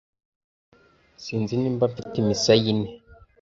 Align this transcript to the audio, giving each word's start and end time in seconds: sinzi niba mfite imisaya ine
sinzi 1.23 1.53
niba 1.61 1.85
mfite 1.91 2.15
imisaya 2.21 2.65
ine 2.71 2.89